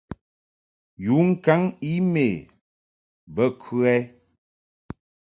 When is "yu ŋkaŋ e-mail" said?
1.03-2.39